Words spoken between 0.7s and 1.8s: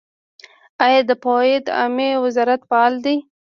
آیا د فواید